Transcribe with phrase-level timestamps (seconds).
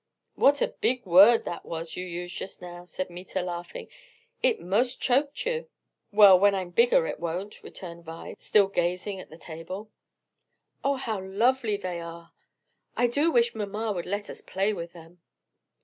[0.33, 3.87] "What a big word that was you used just now," said Meta, laughing,
[4.41, 5.69] "It 'most choked you."
[6.11, 9.91] "Well when I'm bigger it won't," returned Vi, still gazing at the table.
[10.83, 12.31] "Oh how lovely they are!
[12.97, 15.21] I do wish mamma would let us play with them."